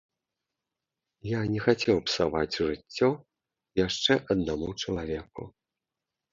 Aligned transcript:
Я 1.31 1.41
не 1.55 1.59
хацеў 1.65 1.97
псаваць 2.07 2.57
жыццё 2.65 3.09
яшчэ 3.85 4.13
аднаму 4.37 4.67
чалавеку. 4.83 5.43